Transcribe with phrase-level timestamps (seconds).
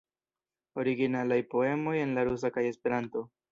[0.83, 3.27] Originalaj poemoj en la rusa kaj Esperanto.